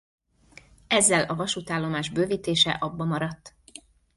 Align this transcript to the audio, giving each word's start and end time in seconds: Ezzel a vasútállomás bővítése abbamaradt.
Ezzel 0.87 1.23
a 1.23 1.35
vasútállomás 1.35 2.09
bővítése 2.09 2.71
abbamaradt. 2.71 3.55